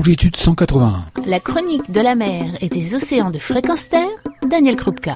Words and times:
longitude 0.00 0.34
181. 0.34 1.04
La 1.26 1.40
chronique 1.40 1.90
de 1.90 2.00
la 2.00 2.14
mer 2.14 2.44
et 2.62 2.70
des 2.70 2.94
océans 2.94 3.30
de 3.30 3.38
fréquence 3.38 3.90
terre, 3.90 4.08
Daniel 4.48 4.74
Krupka. 4.74 5.14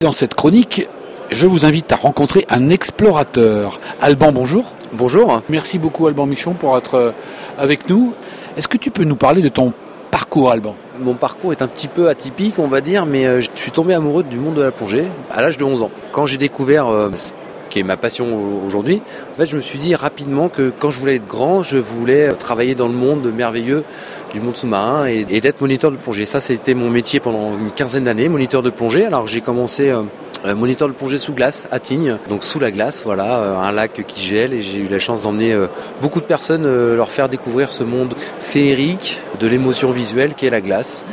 Dans 0.00 0.10
cette 0.10 0.34
chronique, 0.34 0.88
je 1.30 1.46
vous 1.46 1.64
invite 1.64 1.92
à 1.92 1.94
rencontrer 1.94 2.44
un 2.50 2.68
explorateur. 2.68 3.78
Alban, 4.00 4.32
bonjour. 4.32 4.64
Bonjour. 4.92 5.42
Merci 5.48 5.78
beaucoup 5.78 6.08
Alban 6.08 6.26
Michon 6.26 6.54
pour 6.54 6.76
être 6.76 6.94
euh, 6.94 7.12
avec 7.58 7.88
nous. 7.88 8.12
Est-ce 8.56 8.66
que 8.66 8.76
tu 8.76 8.90
peux 8.90 9.04
nous 9.04 9.14
parler 9.14 9.40
de 9.40 9.50
ton 9.50 9.72
parcours 10.10 10.50
Alban? 10.50 10.74
Mon 10.98 11.14
parcours 11.14 11.52
est 11.52 11.62
un 11.62 11.68
petit 11.68 11.86
peu 11.86 12.08
atypique, 12.08 12.58
on 12.58 12.66
va 12.66 12.80
dire, 12.80 13.06
mais 13.06 13.24
euh, 13.24 13.40
je 13.40 13.48
suis 13.54 13.70
tombé 13.70 13.94
amoureux 13.94 14.24
du 14.24 14.38
monde 14.38 14.54
de 14.54 14.62
la 14.62 14.72
plongée 14.72 15.04
à 15.30 15.42
l'âge 15.42 15.58
de 15.58 15.64
11 15.64 15.84
ans. 15.84 15.90
Quand 16.10 16.26
j'ai 16.26 16.38
découvert 16.38 16.88
euh, 16.88 17.12
ce 17.14 17.32
qui 17.68 17.80
est 17.80 17.82
ma 17.82 17.96
passion 17.96 18.64
aujourd'hui, 18.66 19.02
en 19.32 19.36
fait, 19.36 19.46
je 19.46 19.56
me 19.56 19.60
suis 19.60 19.78
dit 19.78 19.94
rapidement 19.94 20.48
que 20.48 20.72
quand 20.76 20.90
je 20.90 20.98
voulais 21.00 21.16
être 21.16 21.26
grand, 21.26 21.62
je 21.62 21.76
voulais 21.76 22.32
travailler 22.32 22.74
dans 22.74 22.88
le 22.88 22.94
monde 22.94 23.32
merveilleux 23.34 23.84
du 24.32 24.40
monde 24.40 24.56
sous-marin 24.56 25.06
et, 25.06 25.24
d'être 25.24 25.60
moniteur 25.60 25.90
de 25.90 25.96
plongée. 25.96 26.26
Ça, 26.26 26.40
c'était 26.40 26.74
mon 26.74 26.90
métier 26.90 27.20
pendant 27.20 27.56
une 27.58 27.70
quinzaine 27.70 28.04
d'années, 28.04 28.28
moniteur 28.28 28.62
de 28.62 28.70
plongée. 28.70 29.04
Alors 29.04 29.26
j'ai 29.26 29.40
commencé 29.40 29.90
euh, 29.90 30.02
moniteur 30.44 30.88
de 30.88 30.92
plongée 30.92 31.18
sous 31.18 31.32
glace 31.32 31.68
à 31.70 31.80
Tignes, 31.80 32.16
donc 32.28 32.44
sous 32.44 32.58
la 32.58 32.70
glace, 32.70 33.02
voilà, 33.04 33.38
euh, 33.38 33.56
un 33.56 33.72
lac 33.72 34.04
qui 34.06 34.24
gèle 34.24 34.54
et 34.54 34.60
j'ai 34.60 34.78
eu 34.78 34.88
la 34.88 34.98
chance 34.98 35.22
d'emmener 35.22 35.52
euh, 35.52 35.66
beaucoup 36.00 36.20
de 36.20 36.24
personnes 36.24 36.66
leur 36.94 37.10
faire 37.10 37.28
découvrir 37.28 37.70
ce 37.70 37.82
monde 37.82 38.14
féerique 38.40 39.20
de 39.40 39.46
l'émotion 39.46 39.90
visuelle 39.90 40.34
qui 40.34 40.46
est 40.46 40.50
la 40.50 40.60
glace. 40.60 41.04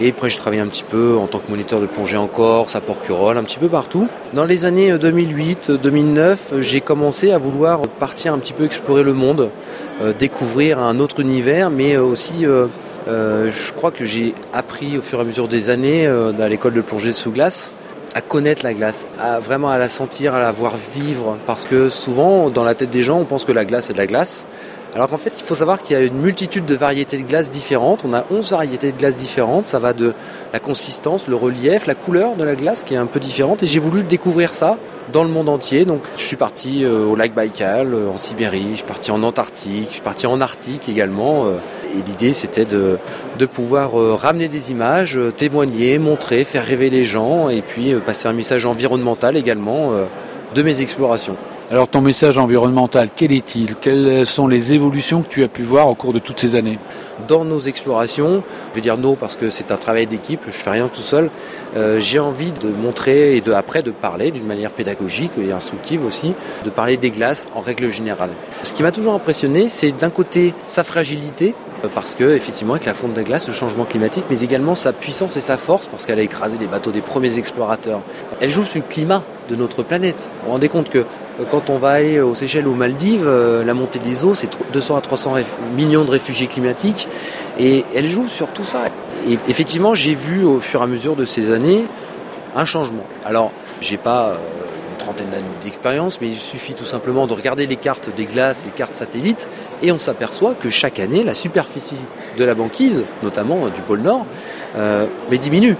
Et 0.00 0.10
après, 0.10 0.28
j'ai 0.28 0.38
travaillé 0.38 0.60
un 0.60 0.66
petit 0.66 0.82
peu 0.82 1.16
en 1.16 1.28
tant 1.28 1.38
que 1.38 1.48
moniteur 1.50 1.80
de 1.80 1.86
plongée 1.86 2.16
en 2.16 2.26
Corse, 2.26 2.74
à 2.74 2.80
Porquerolles, 2.80 3.38
un 3.38 3.44
petit 3.44 3.58
peu 3.58 3.68
partout. 3.68 4.08
Dans 4.32 4.44
les 4.44 4.64
années 4.64 4.92
2008-2009, 4.92 6.60
j'ai 6.60 6.80
commencé 6.80 7.30
à 7.30 7.38
vouloir 7.38 7.82
partir 7.82 8.32
un 8.32 8.38
petit 8.38 8.52
peu 8.52 8.64
explorer 8.64 9.04
le 9.04 9.12
monde, 9.12 9.50
découvrir 10.18 10.80
un 10.80 10.98
autre 10.98 11.20
univers, 11.20 11.70
mais 11.70 11.96
aussi 11.96 12.44
je 13.06 13.72
crois 13.72 13.92
que 13.92 14.04
j'ai 14.04 14.34
appris 14.52 14.98
au 14.98 15.02
fur 15.02 15.18
et 15.18 15.22
à 15.22 15.24
mesure 15.24 15.46
des 15.46 15.70
années 15.70 16.08
dans 16.36 16.48
l'école 16.48 16.74
de 16.74 16.80
plongée 16.80 17.12
sous 17.12 17.30
glace 17.30 17.72
à 18.14 18.20
connaître 18.20 18.64
la 18.64 18.72
glace, 18.74 19.06
à 19.20 19.40
vraiment 19.40 19.70
à 19.70 19.78
la 19.78 19.88
sentir, 19.88 20.34
à 20.34 20.40
la 20.40 20.52
voir 20.52 20.74
vivre. 20.76 21.36
Parce 21.46 21.64
que 21.64 21.88
souvent, 21.88 22.48
dans 22.48 22.64
la 22.64 22.74
tête 22.74 22.90
des 22.90 23.02
gens, 23.02 23.18
on 23.18 23.24
pense 23.24 23.44
que 23.44 23.52
la 23.52 23.64
glace 23.64 23.90
est 23.90 23.92
de 23.92 23.98
la 23.98 24.06
glace. 24.06 24.46
Alors 24.94 25.08
qu'en 25.08 25.18
fait, 25.18 25.32
il 25.36 25.42
faut 25.42 25.56
savoir 25.56 25.82
qu'il 25.82 25.96
y 25.96 25.98
a 25.98 26.02
une 26.02 26.20
multitude 26.20 26.66
de 26.66 26.76
variétés 26.76 27.16
de 27.16 27.24
glace 27.24 27.50
différentes. 27.50 28.04
On 28.04 28.14
a 28.14 28.24
11 28.30 28.52
variétés 28.52 28.92
de 28.92 28.96
glace 28.96 29.16
différentes. 29.16 29.66
Ça 29.66 29.80
va 29.80 29.92
de 29.92 30.14
la 30.52 30.60
consistance, 30.60 31.26
le 31.26 31.34
relief, 31.34 31.86
la 31.86 31.96
couleur 31.96 32.36
de 32.36 32.44
la 32.44 32.54
glace 32.54 32.84
qui 32.84 32.94
est 32.94 32.98
un 32.98 33.06
peu 33.06 33.18
différente. 33.18 33.64
Et 33.64 33.66
j'ai 33.66 33.80
voulu 33.80 34.04
découvrir 34.04 34.54
ça 34.54 34.78
dans 35.12 35.24
le 35.24 35.30
monde 35.30 35.48
entier. 35.48 35.84
Donc, 35.84 36.02
je 36.16 36.22
suis 36.22 36.36
parti 36.36 36.84
euh, 36.84 37.06
au 37.06 37.16
lac 37.16 37.34
Baïkal, 37.34 37.92
euh, 37.92 38.08
en 38.08 38.16
Sibérie. 38.16 38.68
Je 38.70 38.76
suis 38.76 38.84
parti 38.84 39.10
en 39.10 39.24
Antarctique. 39.24 39.86
Je 39.88 39.94
suis 39.94 40.00
parti 40.00 40.28
en 40.28 40.40
Arctique 40.40 40.88
également. 40.88 41.46
Euh, 41.46 41.54
et 41.92 42.08
l'idée, 42.08 42.32
c'était 42.32 42.64
de 42.64 43.46
pouvoir 43.46 43.92
ramener 44.20 44.48
des 44.48 44.72
images, 44.72 45.18
témoigner, 45.36 45.98
montrer, 45.98 46.42
faire 46.42 46.64
rêver 46.64 46.90
les 46.90 47.04
gens 47.04 47.50
et 47.50 47.62
puis 47.62 47.94
passer 48.04 48.26
un 48.26 48.32
message 48.32 48.66
environnemental 48.66 49.36
également 49.36 49.92
de 50.56 50.62
mes 50.62 50.80
explorations. 50.80 51.36
Alors 51.70 51.88
ton 51.88 52.02
message 52.02 52.36
environnemental, 52.36 53.08
quel 53.16 53.32
est-il? 53.32 53.76
Quelles 53.76 54.26
sont 54.26 54.46
les 54.46 54.74
évolutions 54.74 55.22
que 55.22 55.28
tu 55.28 55.42
as 55.44 55.48
pu 55.48 55.62
voir 55.62 55.88
au 55.88 55.94
cours 55.94 56.12
de 56.12 56.18
toutes 56.18 56.38
ces 56.38 56.56
années? 56.56 56.78
Dans 57.26 57.46
nos 57.46 57.58
explorations, 57.58 58.42
je 58.70 58.74
vais 58.74 58.80
dire 58.82 58.98
non 58.98 59.14
parce 59.14 59.36
que 59.36 59.48
c'est 59.48 59.72
un 59.72 59.78
travail 59.78 60.06
d'équipe, 60.06 60.42
je 60.46 60.52
fais 60.52 60.68
rien 60.68 60.88
tout 60.88 61.00
seul, 61.00 61.30
euh, 61.74 62.00
j'ai 62.00 62.18
envie 62.18 62.52
de 62.52 62.68
montrer 62.68 63.38
et 63.38 63.40
de, 63.40 63.52
après 63.52 63.82
de 63.82 63.92
parler 63.92 64.30
d'une 64.30 64.44
manière 64.44 64.72
pédagogique 64.72 65.32
et 65.38 65.52
instructive 65.52 66.04
aussi, 66.04 66.34
de 66.66 66.70
parler 66.70 66.98
des 66.98 67.10
glaces 67.10 67.46
en 67.54 67.62
règle 67.62 67.90
générale. 67.90 68.30
Ce 68.62 68.74
qui 68.74 68.82
m'a 68.82 68.92
toujours 68.92 69.14
impressionné, 69.14 69.70
c'est 69.70 69.92
d'un 69.92 70.10
côté 70.10 70.52
sa 70.66 70.84
fragilité, 70.84 71.54
parce 71.94 72.14
que 72.14 72.34
effectivement 72.34 72.74
avec 72.74 72.86
la 72.86 72.94
fonte 72.94 73.12
de 73.12 73.18
la 73.18 73.24
glace, 73.24 73.46
le 73.46 73.54
changement 73.54 73.84
climatique, 73.84 74.24
mais 74.30 74.40
également 74.40 74.74
sa 74.74 74.92
puissance 74.92 75.36
et 75.36 75.40
sa 75.40 75.56
force 75.56 75.88
parce 75.88 76.06
qu'elle 76.06 76.18
a 76.18 76.22
écrasé 76.22 76.58
les 76.58 76.66
bateaux 76.66 76.92
des 76.92 77.00
premiers 77.00 77.38
explorateurs. 77.38 78.00
Elle 78.40 78.50
joue 78.50 78.64
sur 78.64 78.80
le 78.80 78.88
climat 78.88 79.22
de 79.48 79.56
notre 79.56 79.82
planète. 79.82 80.28
Vous 80.40 80.46
vous 80.46 80.52
rendez 80.52 80.68
compte 80.68 80.88
que 80.88 80.98
euh, 80.98 81.04
quand 81.50 81.70
on 81.70 81.78
va 81.78 81.90
aller 81.90 82.20
aux 82.20 82.34
Seychelles 82.34 82.68
aux 82.68 82.74
Maldives, 82.74 83.26
euh, 83.26 83.64
la 83.64 83.74
montée 83.74 83.98
des 83.98 84.24
eaux, 84.24 84.34
c'est 84.34 84.48
200 84.72 84.96
à 84.96 85.00
300 85.00 85.34
millions 85.76 86.04
de 86.04 86.10
réfugiés 86.10 86.46
climatiques 86.46 87.08
et 87.58 87.84
elle 87.94 88.08
joue 88.08 88.28
sur 88.28 88.48
tout 88.48 88.64
ça. 88.64 88.84
Et 89.28 89.38
effectivement, 89.48 89.94
j'ai 89.94 90.14
vu 90.14 90.44
au 90.44 90.60
fur 90.60 90.80
et 90.80 90.84
à 90.84 90.86
mesure 90.86 91.16
de 91.16 91.24
ces 91.24 91.50
années 91.50 91.84
un 92.54 92.64
changement. 92.64 93.04
Alors, 93.24 93.50
j'ai 93.80 93.96
pas 93.96 94.28
euh, 94.28 94.36
trentaine 94.98 95.30
d'années 95.30 95.44
d'expérience, 95.62 96.20
mais 96.20 96.28
il 96.28 96.36
suffit 96.36 96.74
tout 96.74 96.84
simplement 96.84 97.26
de 97.26 97.32
regarder 97.32 97.66
les 97.66 97.76
cartes 97.76 98.10
des 98.14 98.26
glaces, 98.26 98.64
les 98.64 98.70
cartes 98.70 98.94
satellites, 98.94 99.48
et 99.82 99.90
on 99.90 99.98
s'aperçoit 99.98 100.54
que 100.54 100.70
chaque 100.70 101.00
année, 101.00 101.24
la 101.24 101.34
superficie 101.34 101.98
de 102.38 102.44
la 102.44 102.54
banquise, 102.54 103.04
notamment 103.22 103.68
du 103.68 103.80
pôle 103.82 104.00
Nord, 104.00 104.26
euh, 104.76 105.06
mais 105.30 105.38
diminue. 105.38 105.76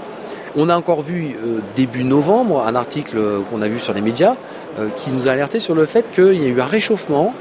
On 0.57 0.69
a 0.69 0.77
encore 0.77 1.03
vu 1.03 1.37
euh, 1.37 1.61
début 1.77 2.05
novembre 2.05 2.65
un 2.67 2.75
article 2.75 3.19
qu'on 3.51 3.63
a 3.63 3.69
vu 3.69 3.81
sur 3.81 3.93
les 3.93 4.01
médias 4.01 4.37
euh, 4.79 4.89
qui 4.97 5.11
nous 5.11 5.29
a 5.29 5.33
alerté 5.33 5.61
sur 5.61 5.75
le 5.75 5.87
fait 5.87 6.11
qu'il 6.11 6.43
y 6.43 6.45
a 6.45 6.49
eu 6.49 6.61
un 6.61 6.67
réchauffement, 6.67 7.35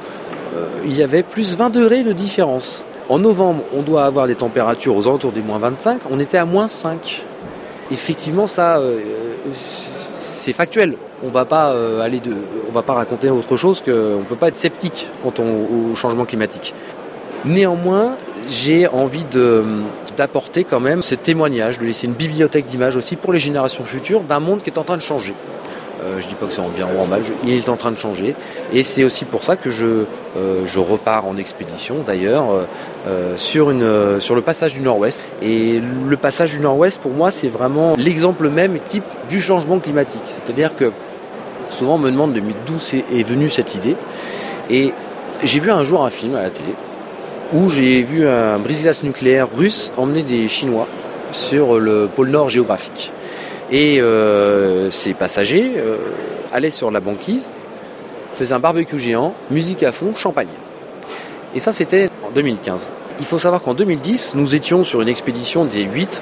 il 0.86 0.94
y 0.94 1.02
avait 1.02 1.24
plus 1.24 1.58
20 1.58 1.72
degrés 1.72 2.04
de 2.04 2.14
différence. 2.14 2.86
En 3.10 3.18
novembre, 3.18 3.64
on 3.76 3.82
doit 3.82 4.06
avoir 4.06 4.28
des 4.28 4.36
températures 4.36 4.96
aux 4.96 5.08
alentours 5.08 5.32
des 5.32 5.42
moins 5.42 5.58
25, 5.58 6.02
on 6.12 6.20
était 6.20 6.38
à 6.38 6.46
moins 6.46 6.68
5. 6.68 7.24
Effectivement, 7.90 8.46
ça, 8.46 8.80
c'est 9.52 10.54
factuel 10.54 10.96
on 11.24 11.30
va 11.30 11.46
pas 11.46 11.72
euh, 11.72 12.08
de, 12.10 12.36
on 12.68 12.72
va 12.72 12.82
pas 12.82 12.94
raconter 12.94 13.30
autre 13.30 13.56
chose 13.58 13.82
qu'on 13.82 14.20
ne 14.20 14.24
peut 14.24 14.36
pas 14.36 14.50
être 14.50 14.58
sceptique 14.58 15.08
quant 15.24 15.34
au 15.42 15.96
changement 15.96 16.26
climatique. 16.26 16.74
Néanmoins, 17.46 18.16
j'ai 18.50 18.88
envie 18.88 19.26
d'apporter 20.16 20.64
quand 20.64 20.80
même 20.80 21.02
ce 21.02 21.16
témoignage, 21.16 21.80
de 21.80 21.86
laisser 21.86 22.08
une 22.08 22.14
bibliothèque 22.14 22.66
d'images 22.66 22.96
aussi 22.96 23.16
pour 23.16 23.34
les 23.34 23.40
générations 23.40 23.84
futures 23.84 24.22
d'un 24.22 24.40
monde 24.40 24.62
qui 24.62 24.70
est 24.70 24.78
en 24.78 24.84
train 24.84 24.98
de 24.98 25.02
changer. 25.02 25.34
Euh, 26.04 26.20
je 26.20 26.26
ne 26.26 26.30
dis 26.30 26.36
pas 26.36 26.48
que 26.48 26.54
c'est 26.54 26.62
en 26.62 26.70
bien 26.70 26.88
ou 26.88 27.00
en 27.00 27.06
mal, 27.06 27.22
il 27.46 27.54
est 27.54 27.70
en 27.70 27.78
train 27.78 27.92
de 27.92 27.98
changer. 27.98 28.36
Et 28.74 28.84
c'est 28.84 29.04
aussi 29.04 29.26
pour 29.26 29.44
ça 29.44 29.56
que 29.56 29.70
je, 29.70 30.06
euh, 30.38 30.66
repars 30.76 31.26
en 31.26 31.38
expédition 31.38 31.98
d'ailleurs 32.06 32.46
sur, 33.38 33.74
sur 34.20 34.36
le 34.36 34.42
passage 34.42 34.74
du 34.74 34.82
Nord-Ouest. 34.82 35.22
Et 35.42 35.80
le 35.80 36.18
passage 36.18 36.54
du 36.54 36.60
Nord-Ouest, 36.60 37.00
pour 37.00 37.12
moi, 37.12 37.32
c'est 37.32 37.48
vraiment 37.48 37.94
l'exemple 37.98 38.50
même 38.50 38.80
type 38.80 39.06
du 39.30 39.40
changement 39.40 39.80
climatique. 39.80 40.24
C'est-à-dire 40.26 40.76
que 40.76 40.92
Souvent 41.74 41.96
on 41.96 41.98
me 41.98 42.12
demande 42.12 42.34
d'où 42.34 42.78
est 43.12 43.24
venue 43.24 43.50
cette 43.50 43.74
idée. 43.76 43.96
Et 44.70 44.94
j'ai 45.44 45.60
vu 45.60 45.72
un 45.72 45.84
jour 45.84 46.06
un 46.06 46.10
film 46.10 46.36
à 46.36 46.44
la 46.44 46.50
télé 46.50 46.74
où 47.54 47.70
j'ai 47.70 48.02
vu 48.02 48.28
un 48.28 48.58
brise 48.58 49.04
nucléaire 49.04 49.48
russe 49.56 49.92
emmener 49.98 50.24
des 50.24 50.48
Chinois 50.48 50.88
sur 51.32 51.80
le 51.80 52.08
pôle 52.14 52.30
Nord 52.30 52.50
géographique. 52.50 53.12
Et 53.72 54.02
euh, 54.02 54.90
ces 54.90 55.14
passagers 55.14 55.74
euh, 55.78 55.98
allaient 56.52 56.70
sur 56.70 56.92
la 56.92 57.00
banquise, 57.00 57.50
faisaient 58.32 58.54
un 58.54 58.60
barbecue 58.60 59.00
géant, 59.00 59.34
musique 59.52 59.84
à 59.84 59.92
fond, 59.92 60.16
champagne. 60.16 60.48
Et 61.56 61.60
ça, 61.60 61.72
c'était 61.72 62.10
en 62.28 62.32
2015. 62.32 62.90
Il 63.20 63.26
faut 63.26 63.38
savoir 63.38 63.62
qu'en 63.62 63.76
2010, 63.76 64.34
nous 64.36 64.56
étions 64.56 64.84
sur 64.84 65.02
une 65.02 65.08
expédition 65.08 65.66
des 65.66 65.84
8 65.84 66.22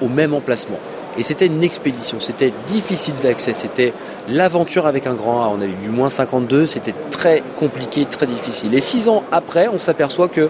au 0.00 0.08
même 0.08 0.34
emplacement. 0.34 0.78
Et 1.18 1.24
c'était 1.24 1.46
une 1.46 1.64
expédition, 1.64 2.20
c'était 2.20 2.52
difficile 2.68 3.14
d'accès, 3.20 3.52
c'était 3.52 3.92
l'aventure 4.28 4.86
avec 4.86 5.08
un 5.08 5.14
grand 5.14 5.42
A. 5.42 5.48
On 5.48 5.60
a 5.60 5.64
eu 5.64 5.72
du 5.82 5.88
moins 5.88 6.10
52, 6.10 6.66
c'était 6.66 6.94
très 7.10 7.42
compliqué, 7.58 8.04
très 8.04 8.26
difficile. 8.26 8.72
Et 8.72 8.80
six 8.80 9.08
ans 9.08 9.24
après, 9.32 9.66
on 9.66 9.80
s'aperçoit 9.80 10.28
que 10.28 10.48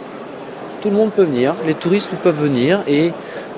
tout 0.81 0.91
le 0.91 0.97
monde 0.97 1.13
peut 1.13 1.25
venir, 1.25 1.55
les 1.67 1.75
touristes 1.75 2.11
peuvent 2.23 2.41
venir 2.41 2.83
et 2.87 3.13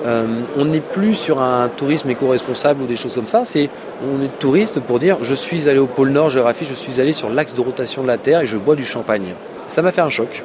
euh, 0.05 0.41
on 0.57 0.65
n'est 0.65 0.81
plus 0.81 1.13
sur 1.13 1.41
un 1.41 1.69
tourisme 1.69 2.09
éco-responsable 2.09 2.83
ou 2.83 2.87
des 2.87 2.95
choses 2.95 3.15
comme 3.15 3.27
ça. 3.27 3.43
C'est 3.45 3.69
on 4.03 4.23
est 4.23 4.39
touriste 4.39 4.79
pour 4.79 4.99
dire 4.99 5.17
je 5.21 5.35
suis 5.35 5.69
allé 5.69 5.79
au 5.79 5.87
pôle 5.87 6.09
Nord 6.09 6.29
géographique, 6.29 6.67
je 6.69 6.73
suis 6.73 6.99
allé 6.99 7.13
sur 7.13 7.29
l'axe 7.29 7.53
de 7.53 7.61
rotation 7.61 8.01
de 8.01 8.07
la 8.07 8.17
Terre 8.17 8.41
et 8.41 8.45
je 8.45 8.57
bois 8.57 8.75
du 8.75 8.85
champagne. 8.85 9.35
Ça 9.67 9.81
m'a 9.81 9.91
fait 9.91 10.01
un 10.01 10.09
choc 10.09 10.43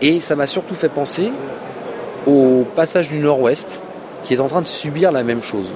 et 0.00 0.20
ça 0.20 0.36
m'a 0.36 0.46
surtout 0.46 0.74
fait 0.74 0.88
penser 0.88 1.30
au 2.26 2.64
passage 2.74 3.08
du 3.10 3.18
Nord-Ouest 3.18 3.82
qui 4.22 4.34
est 4.34 4.40
en 4.40 4.48
train 4.48 4.62
de 4.62 4.66
subir 4.66 5.12
la 5.12 5.22
même 5.22 5.42
chose. 5.42 5.70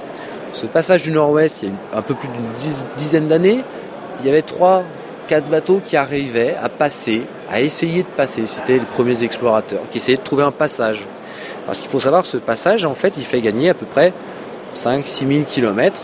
Ce 0.53 0.65
passage 0.65 1.03
du 1.03 1.11
Nord-Ouest, 1.11 1.61
il 1.63 1.69
y 1.69 1.71
a 1.93 1.99
un 1.99 2.01
peu 2.01 2.13
plus 2.13 2.27
d'une 2.27 2.81
dizaine 2.97 3.27
d'années, 3.27 3.63
il 4.19 4.25
y 4.25 4.29
avait 4.29 4.41
trois, 4.41 4.83
quatre 5.31 5.47
bateaux 5.47 5.79
qui 5.81 5.95
arrivaient 5.95 6.55
à 6.61 6.67
passer, 6.67 7.21
à 7.49 7.61
essayer 7.61 8.03
de 8.03 8.07
passer. 8.17 8.45
C'était 8.47 8.73
les 8.73 8.79
premiers 8.81 9.23
explorateurs 9.23 9.79
qui 9.89 9.99
essayaient 9.99 10.17
de 10.17 10.23
trouver 10.23 10.43
un 10.43 10.51
passage. 10.51 11.07
Parce 11.65 11.79
qu'il 11.79 11.89
faut 11.89 12.01
savoir, 12.01 12.25
ce 12.25 12.35
passage, 12.35 12.83
en 12.83 12.95
fait, 12.95 13.13
il 13.15 13.23
fait 13.23 13.39
gagner 13.39 13.69
à 13.69 13.73
peu 13.73 13.85
près 13.85 14.11
5-6 14.75 15.33
000 15.33 15.43
kilomètres. 15.45 16.01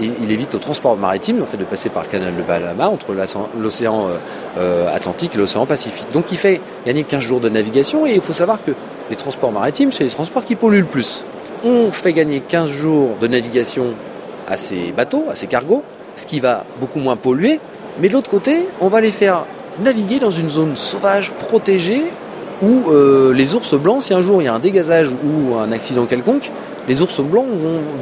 Il 0.00 0.32
évite 0.32 0.52
au 0.56 0.58
transport 0.58 0.96
maritime, 0.96 1.40
en 1.40 1.46
fait, 1.46 1.58
de 1.58 1.64
passer 1.64 1.90
par 1.90 2.02
le 2.02 2.08
canal 2.08 2.34
de 2.34 2.42
Panama 2.42 2.88
entre 2.88 3.14
l'océan 3.56 4.08
euh, 4.08 4.16
euh, 4.58 4.92
Atlantique 4.92 5.36
et 5.36 5.38
l'océan 5.38 5.64
Pacifique. 5.64 6.10
Donc 6.12 6.32
il 6.32 6.36
fait 6.36 6.60
gagner 6.84 7.04
15 7.04 7.22
jours 7.22 7.38
de 7.38 7.48
navigation 7.48 8.04
et 8.04 8.14
il 8.14 8.20
faut 8.20 8.32
savoir 8.32 8.64
que 8.64 8.72
les 9.10 9.14
transports 9.14 9.52
maritimes, 9.52 9.92
c'est 9.92 10.02
les 10.02 10.10
transports 10.10 10.44
qui 10.44 10.56
polluent 10.56 10.80
le 10.80 10.86
plus 10.86 11.24
on 11.64 11.90
fait 11.90 12.12
gagner 12.12 12.40
15 12.40 12.70
jours 12.70 13.16
de 13.20 13.26
navigation 13.26 13.94
à 14.48 14.56
ces 14.56 14.92
bateaux, 14.92 15.24
à 15.30 15.34
ces 15.34 15.46
cargos, 15.46 15.82
ce 16.16 16.26
qui 16.26 16.40
va 16.40 16.64
beaucoup 16.80 16.98
moins 16.98 17.16
polluer. 17.16 17.60
Mais 18.00 18.08
de 18.08 18.12
l'autre 18.12 18.30
côté, 18.30 18.68
on 18.80 18.88
va 18.88 19.00
les 19.00 19.10
faire 19.10 19.44
naviguer 19.82 20.18
dans 20.18 20.30
une 20.30 20.48
zone 20.48 20.76
sauvage, 20.76 21.32
protégée, 21.32 22.02
où 22.62 22.90
euh, 22.90 23.32
les 23.34 23.54
ours 23.54 23.74
blancs, 23.74 24.02
si 24.02 24.14
un 24.14 24.20
jour 24.20 24.40
il 24.40 24.46
y 24.46 24.48
a 24.48 24.54
un 24.54 24.58
dégazage 24.58 25.10
ou 25.10 25.56
un 25.56 25.72
accident 25.72 26.06
quelconque, 26.06 26.50
les 26.88 27.02
ours 27.02 27.20
blancs 27.20 27.46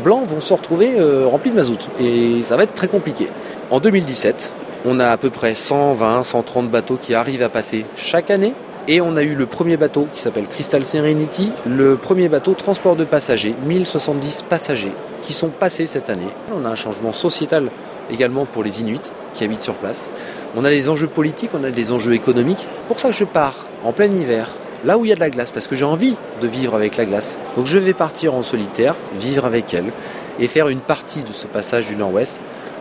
vont, 0.05 0.41
se 0.41 0.53
retrouver 0.53 0.95
euh, 0.99 1.27
remplis 1.27 1.51
de 1.51 1.57
mazout. 1.57 1.89
Et 1.99 2.43
ça 2.43 2.57
va 2.57 2.65
être 2.65 2.75
très 2.75 2.89
compliqué. 2.89 3.29
En 3.71 3.81
2017, 3.81 4.53
on 4.85 5.01
a 5.01 5.09
à 5.09 5.17
peu 5.17 5.31
près 5.31 5.55
120, 5.55 6.25
130 6.25 6.71
bateaux 6.71 6.99
qui 7.01 7.15
arrivent 7.15 7.43
à 7.43 7.49
passer 7.49 7.87
chaque 7.97 8.31
année. 8.31 8.53
Et 8.87 9.01
on 9.01 9.17
a 9.17 9.23
eu 9.23 9.35
le 9.35 9.47
premier 9.47 9.79
bateau 9.79 10.07
qui 10.13 10.21
s'appelle 10.21 10.47
Crystal 10.47 10.85
Serenity, 10.85 11.53
le 11.67 11.97
premier 11.97 12.29
bateau 12.29 12.53
transport 12.53 12.97
de 12.97 13.05
passagers, 13.05 13.55
1070 13.65 14.43
passagers 14.43 14.93
qui 15.23 15.33
sont 15.33 15.49
passés 15.49 15.87
cette 15.87 16.11
année. 16.11 16.29
On 16.55 16.67
a 16.67 16.69
un 16.69 16.75
changement 16.75 17.13
sociétal 17.13 17.71
également 18.11 18.47
pour 18.47 18.65
les 18.65 18.81
Inuits 18.81 19.11
qui 19.33 19.45
habitent 19.45 19.61
sur 19.61 19.75
place. 19.75 20.11
On 20.57 20.65
a 20.65 20.71
les 20.71 20.89
enjeux 20.89 21.09
politiques, 21.09 21.51
on 21.55 21.65
a 21.65 21.71
des 21.71 21.93
enjeux 21.93 22.15
économiques. 22.15 22.67
Pour 22.89 22.99
ça 22.99 23.11
je 23.11 23.25
pars 23.25 23.67
en 23.85 23.93
plein 23.93 24.11
hiver, 24.11 24.49
là 24.85 24.99
où 24.99 25.05
il 25.05 25.09
y 25.09 25.13
a 25.13 25.15
de 25.15 25.21
la 25.21 25.31
glace, 25.31 25.51
parce 25.51 25.67
que 25.67 25.77
j'ai 25.77 25.85
envie 25.85 26.17
de 26.41 26.47
vivre 26.47 26.75
avec 26.75 26.97
la 26.97 27.05
glace. 27.05 27.39
Donc 27.57 27.67
je 27.67 27.79
vais 27.79 27.95
partir 27.95 28.35
en 28.35 28.43
solitaire, 28.43 28.95
vivre 29.19 29.45
avec 29.45 29.75
elle, 29.75 29.93
et 30.39 30.47
faire 30.47 30.69
une 30.69 30.81
partie 30.81 31.23
de 31.23 31.33
ce 31.33 31.47
passage 31.47 31.87
du 31.87 31.97
Nord-Ouest 31.97 32.39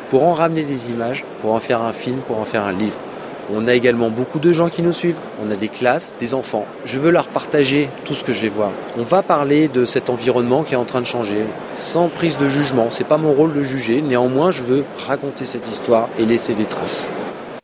pour 0.09 0.23
en 0.23 0.33
ramener 0.33 0.63
des 0.63 0.89
images, 0.89 1.23
pour 1.41 1.53
en 1.53 1.59
faire 1.59 1.81
un 1.81 1.93
film, 1.93 2.17
pour 2.17 2.39
en 2.39 2.45
faire 2.45 2.65
un 2.65 2.71
livre. 2.71 2.97
On 3.51 3.67
a 3.67 3.73
également 3.73 4.09
beaucoup 4.09 4.39
de 4.39 4.53
gens 4.53 4.69
qui 4.69 4.81
nous 4.81 4.93
suivent. 4.93 5.17
On 5.43 5.51
a 5.51 5.55
des 5.55 5.67
classes, 5.67 6.13
des 6.19 6.33
enfants. 6.33 6.65
Je 6.85 6.99
veux 6.99 7.11
leur 7.11 7.27
partager 7.27 7.89
tout 8.05 8.15
ce 8.15 8.23
que 8.23 8.33
je 8.33 8.41
vais 8.41 8.49
voir. 8.49 8.71
On 8.97 9.03
va 9.03 9.21
parler 9.21 9.67
de 9.67 9.85
cet 9.85 10.09
environnement 10.09 10.63
qui 10.63 10.73
est 10.73 10.77
en 10.77 10.85
train 10.85 11.01
de 11.01 11.05
changer, 11.05 11.43
sans 11.77 12.07
prise 12.07 12.37
de 12.37 12.49
jugement. 12.49 12.87
C'est 12.89 13.07
pas 13.07 13.17
mon 13.17 13.33
rôle 13.33 13.53
de 13.53 13.63
juger. 13.63 14.01
Néanmoins, 14.01 14.51
je 14.51 14.63
veux 14.63 14.83
raconter 15.07 15.45
cette 15.45 15.67
histoire 15.69 16.09
et 16.17 16.25
laisser 16.25 16.55
des 16.55 16.65
traces 16.65 17.11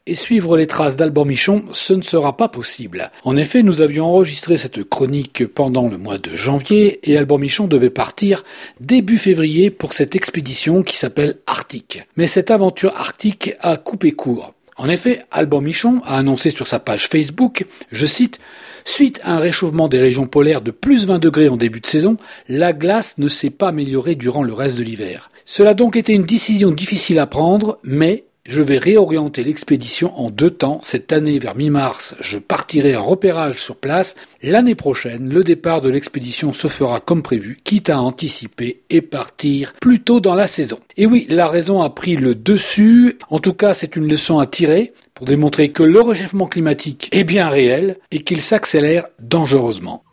et 0.09 0.15
suivre 0.15 0.57
les 0.57 0.65
traces 0.65 0.97
d'Alban 0.97 1.23
Michon, 1.23 1.65
ce 1.71 1.93
ne 1.93 2.01
sera 2.01 2.35
pas 2.35 2.47
possible. 2.47 3.11
En 3.23 3.37
effet, 3.37 3.61
nous 3.61 3.81
avions 3.81 4.07
enregistré 4.07 4.57
cette 4.57 4.83
chronique 4.83 5.45
pendant 5.45 5.87
le 5.87 5.99
mois 5.99 6.17
de 6.17 6.35
janvier 6.35 6.99
et 7.03 7.15
Alban 7.15 7.37
Michon 7.37 7.67
devait 7.67 7.91
partir 7.91 8.43
début 8.79 9.19
février 9.19 9.69
pour 9.69 9.93
cette 9.93 10.15
expédition 10.15 10.81
qui 10.81 10.97
s'appelle 10.97 11.35
Arctique. 11.45 12.03
Mais 12.17 12.25
cette 12.25 12.49
aventure 12.49 12.95
arctique 12.95 13.53
a 13.59 13.77
coupé 13.77 14.11
court. 14.13 14.55
En 14.79 14.87
effet, 14.87 15.25
Alban 15.29 15.59
Michon 15.59 16.01
a 16.05 16.17
annoncé 16.17 16.51
sur 16.51 16.65
sa 16.65 16.79
page 16.79 17.07
Facebook, 17.07 17.65
je 17.91 18.05
cite, 18.05 18.39
Suite 18.85 19.19
à 19.23 19.33
un 19.33 19.39
réchauffement 19.39 19.89
des 19.89 19.99
régions 19.99 20.25
polaires 20.25 20.61
de 20.61 20.71
plus 20.71 21.05
20 21.05 21.19
degrés 21.19 21.49
en 21.49 21.57
début 21.57 21.81
de 21.81 21.85
saison, 21.85 22.15
la 22.47 22.71
glace 22.71 23.17
ne 23.17 23.27
s'est 23.27 23.49
pas 23.49 23.67
améliorée 23.67 24.15
durant 24.15 24.41
le 24.41 24.53
reste 24.53 24.77
de 24.77 24.83
l'hiver. 24.83 25.31
Cela 25.45 25.71
a 25.71 25.73
donc 25.73 25.97
été 25.97 26.13
une 26.13 26.23
décision 26.23 26.71
difficile 26.71 27.19
à 27.19 27.27
prendre, 27.27 27.77
mais 27.83 28.23
je 28.49 28.63
vais 28.63 28.79
réorienter 28.79 29.43
l'expédition 29.43 30.19
en 30.19 30.31
deux 30.31 30.49
temps. 30.49 30.81
Cette 30.83 31.13
année, 31.13 31.37
vers 31.37 31.55
mi-mars, 31.55 32.15
je 32.19 32.39
partirai 32.39 32.95
en 32.95 33.05
repérage 33.05 33.61
sur 33.61 33.75
place. 33.75 34.15
L'année 34.41 34.73
prochaine, 34.73 35.29
le 35.29 35.43
départ 35.43 35.81
de 35.81 35.89
l'expédition 35.89 36.51
se 36.51 36.67
fera 36.67 36.99
comme 36.99 37.21
prévu, 37.21 37.59
quitte 37.63 37.91
à 37.91 38.01
anticiper 38.01 38.81
et 38.89 39.01
partir 39.01 39.73
plus 39.79 40.01
tôt 40.01 40.19
dans 40.19 40.33
la 40.33 40.47
saison. 40.47 40.79
Et 40.97 41.05
oui, 41.05 41.27
la 41.29 41.47
raison 41.47 41.81
a 41.83 41.91
pris 41.91 42.15
le 42.15 42.33
dessus. 42.33 43.19
En 43.29 43.39
tout 43.39 43.53
cas, 43.53 43.75
c'est 43.75 43.95
une 43.95 44.09
leçon 44.09 44.39
à 44.39 44.47
tirer 44.47 44.93
pour 45.13 45.27
démontrer 45.27 45.71
que 45.71 45.83
le 45.83 46.01
réchauffement 46.01 46.47
climatique 46.47 47.07
est 47.11 47.25
bien 47.25 47.49
réel 47.49 47.97
et 48.09 48.17
qu'il 48.17 48.41
s'accélère 48.41 49.05
dangereusement. 49.19 50.03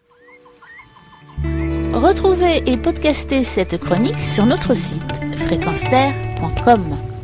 Retrouvez 1.94 2.62
et 2.66 2.76
podcastez 2.76 3.44
cette 3.44 3.78
chronique 3.78 4.20
sur 4.20 4.44
notre 4.44 4.76
site 4.76 5.02
fréquenceterre.com. 5.46 7.15